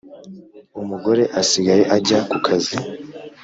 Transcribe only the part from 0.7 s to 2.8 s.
umugore asigaye ajya ku kazi